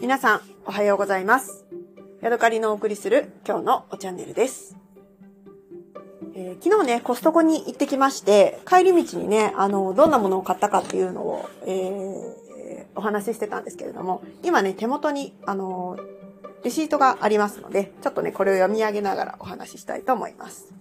[0.00, 1.64] 皆さん、おはようございます。
[2.20, 4.76] ヤドカリのお送りする今日のおチャンネルです。
[6.34, 12.48] えー昨日ね、コストコに行ってきまして、帰り道にね、あの、どんなものを買ったかっていうのを、えー
[12.94, 15.96] お話ししてたんですけれども、今ね、手元に、あの、
[16.64, 20.72] レシートがありますので、ちょっとね、これを読み上げながらお話ししたいと思います。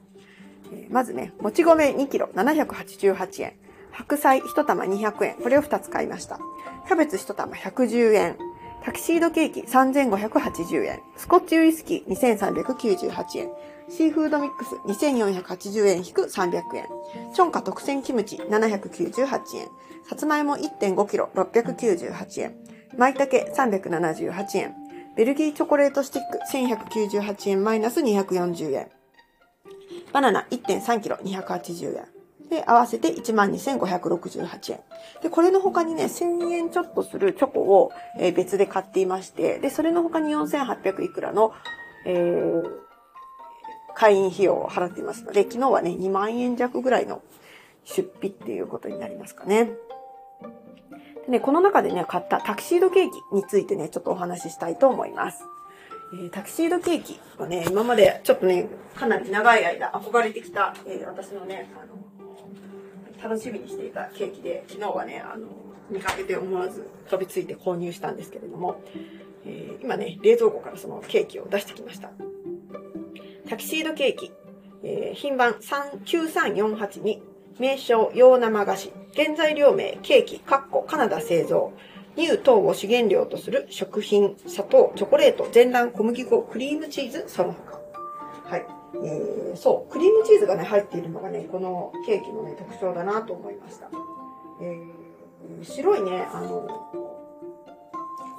[0.71, 3.53] えーまずね、もち米2キロ788円。
[3.91, 5.35] 白菜1玉200円。
[5.35, 6.39] これを2つ買いました。
[6.87, 8.37] キャベツ1玉110円。
[8.83, 10.99] タキシードケーキ3580円。
[11.17, 13.49] スコッチウイスキー2398円。
[13.89, 16.87] シーフードミックス2480円引く300円。
[17.33, 19.67] チョンカ特選キムチ798円。
[20.09, 22.55] さつまいも1.5キロ698円。
[22.97, 24.75] 舞茸378円。
[25.15, 26.39] ベルギーチョコレートスティック
[27.17, 28.89] 1198円マイナス240円。
[30.13, 32.16] バナナ1.3キロ280円。
[32.49, 34.79] で、合わせて12,568円。
[35.21, 41.53] で、これの他にね、1000円ちょっとするチョコを、えー別で買っていまして、で、それの他に4800いくらの、
[42.05, 42.63] えー、
[43.95, 47.21] 会員費用を払っていますので、昨日はね、2万円弱ぐらいの
[47.83, 49.71] 出費っていうことになりますかね。
[51.25, 55.43] でね、この中でね、買ったタキシードケーキについてね、ちょっとお話ししたいと思います。
[56.13, 61.95] えータキシードケーキはね、今までちょっとね、かなり長い間憧れてきた、えー私のね、あの、
[63.21, 65.47] 楽しみにしていたケーキで、昨日はね、あの、
[65.89, 68.81] 見かけて思わず飛びついて購入したんですけれども、
[69.45, 72.11] えー今ね、冷蔵庫からそのケーキを出してきました。
[73.49, 74.31] タキシードケーキ、
[74.83, 77.19] えー品番39348
[77.59, 81.73] 名称洋生菓子、原材料名ケーキ、カッコカナダ製造、
[82.15, 87.79] 乳糖を主原料とする食品、砂糖、チョコレート、全卵、小麦粉、クリームチーズ、その他。
[88.49, 88.76] はい。
[88.95, 93.89] えー、そう、クリームチーズがね、入っているのがね、このケーキのね、特徴だなと思いました。
[94.61, 96.67] えー、白いね、あの、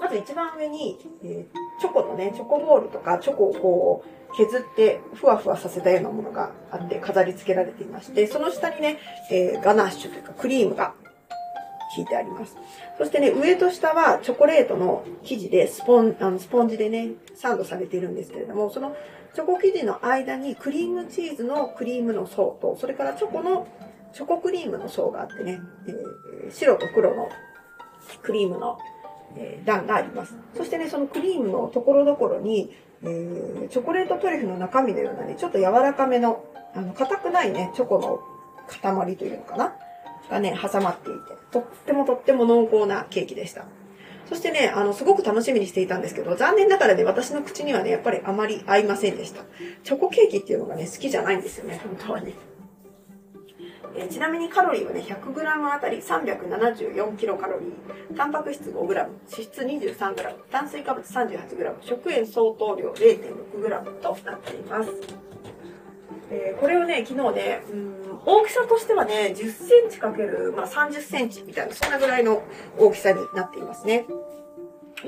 [0.01, 8.99] まず一番上に、えーチョコのね、チョコボールとか、チョコをこう、削って、ふわふわさせたようなものがあって、飾り付けられていまして、その下にね、
[9.31, 10.95] えーガナッシュというか、クリームが
[11.97, 12.57] 引いてあります。
[12.99, 18.95] そしてね、上と下はチョコレートの生地で、スポン、あの、スポンジでね、サンドされているんですけれども、その
[19.35, 23.67] チョコ生地の間にクリームチーズのクリームの層と、それからチョコの、
[24.13, 27.29] チョコクリームの層があってね、えー白と黒の
[28.23, 28.79] クリームの、
[29.37, 30.35] えー段があります。
[30.57, 32.73] そしてね、そのクリームのところどころに、
[33.03, 36.45] えーチョコレートトリュフの中身のようなね、ちょっと柔らかめの、
[36.75, 38.21] あの、硬くないね、チョコの
[38.67, 39.75] 塊というのかな
[40.31, 43.65] がね、挟まっていて、とってもとっても濃厚なケーキでした。
[44.29, 49.43] そしてね、あの、すごく楽しみにしていたんですけど、残念ながらね、私の口にはね、やっぱりあまり合いませんでした。
[49.85, 52.35] チョコケーキっていうのがね、好きじゃないんですよね、本当はね。
[53.97, 64.91] えちなみにカロリーはね、100g あたり374キロカロリー、タンパク質 5g、脂質 23g、炭水化物 38g、食塩相当量 0.6g となっています。
[66.31, 72.43] えーこれをね、昨日ね、うん大きさとしてはね、10センチかける、まあ、30センチみたいな、そんなぐらいの
[72.77, 74.05] 大きさになっていますね。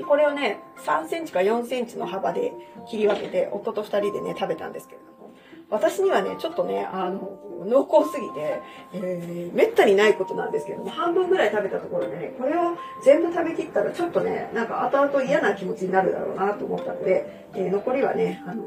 [0.07, 2.51] これをね、3センチか4センチの幅で
[2.89, 5.35] 切り分けて、夫と2人でね、食べたんですけれども、
[5.69, 7.37] 私にはね、ちょっとね、あの、
[7.67, 8.61] 濃厚すぎて、
[8.93, 18.63] えー、めったにないことなんですけれども、半分ぐらい食べたところでね、これを全部食べきったら、ちょっとね、なんか後々嫌な気持ちになるだろうなと思ったので、えー残りはね、あの、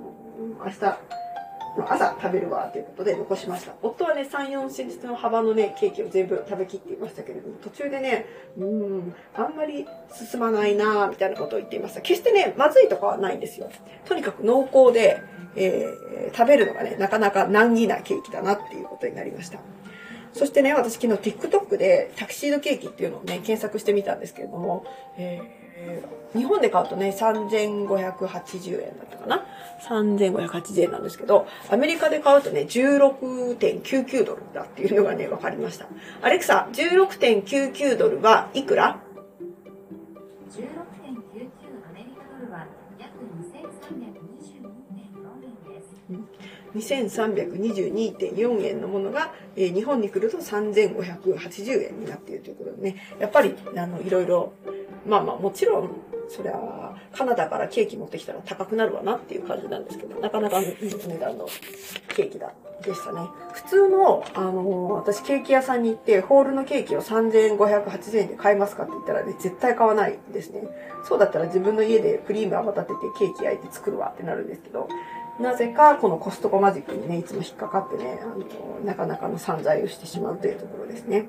[0.65, 0.99] 明日、
[1.83, 3.75] 朝食べるわということで残しました。
[3.83, 8.27] 夫はね、3、4センチの幅のね、ケーキを全部食べきっていましたけれども、途中でね、
[8.57, 12.01] うーん、あんまり進まないな、みたいなことを言っていました。
[12.01, 13.69] 決してね、まずいとかはないんですよ。
[14.05, 15.21] とにかく濃厚で、
[15.57, 19.59] えー食べるのがね、なかなか難儀なケーキだなっていうことになりました。
[20.33, 24.85] そしてね、私昨日 TikTok でタキシードケーキっていうのをね、検索してみたんですけれども、
[25.17, 25.41] え
[26.35, 29.45] 日本で買うとね、3580円だったかな
[29.89, 35.87] ?3580 円なんですけど、アメリカで買うとね、16.99ドルだっていうのがね、分かりました。
[36.23, 38.99] アレクサ、16.99ドルはいくら
[40.51, 40.65] ？16.99
[41.89, 42.67] アメリカドルは
[42.99, 43.13] 約
[43.95, 46.89] 2322.4円です。
[46.97, 54.53] 2322.4円のものが、えー日本に来ると3580円になっているということでね、やっぱり、あの、いろいろ、
[55.07, 55.91] まあまあ、もちろん、
[56.29, 56.55] そりゃ、
[57.13, 61.47] カナダからケーキ持ってきたら高くなるわなっていう感じなんですけど、なかなかいい値段の
[62.09, 62.53] ケーキだ、
[62.83, 63.21] でしたね。
[63.53, 70.63] 普通の、あの私ケーキ屋さんに行って、ホールのケーキを3580円で買えますかって言ったらね、絶対買わないですね。
[71.05, 74.89] そうだったら自分の家でクリーム泡立ててケーキ焼いて作るわってなるんですけど、
[75.41, 81.29] なぜかこのコストコマジックにね、いつも引っかかってね、あの、なかなかの散財をしてしまうというところですね。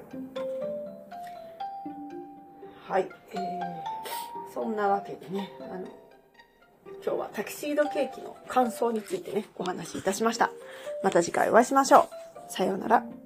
[2.95, 3.09] はい。
[3.33, 5.85] えー、そんなわけでね、あの、
[7.03, 10.49] 今日はタキシードケーキの感想についてね、お話しいたしました。
[11.03, 12.07] また次回お会いしましょ
[12.47, 12.49] う。
[12.49, 13.24] さようなら。